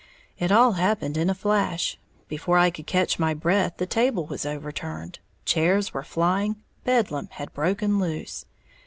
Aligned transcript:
It 0.39 0.51
all 0.51 0.71
happened 0.71 1.15
in 1.15 1.29
a 1.29 1.35
flash, 1.35 1.99
before 2.27 2.57
I 2.57 2.71
could 2.71 2.87
catch 2.87 3.19
my 3.19 3.35
breath 3.35 3.73
the 3.77 3.85
table 3.85 4.25
was 4.25 4.47
overturned, 4.47 5.19
chairs 5.45 5.93
were 5.93 6.01
flying, 6.01 6.55
bedlam 6.83 7.27
had 7.33 7.53
broken 7.53 7.99
loose. 7.99 8.47